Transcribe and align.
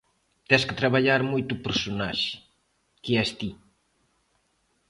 Tes 0.49 0.63
que 0.67 0.77
traballar 0.81 1.21
moito 1.31 1.51
o 1.55 1.61
personaxe, 1.67 2.31
que 3.03 3.13
es 3.23 3.29
ti. 3.39 3.49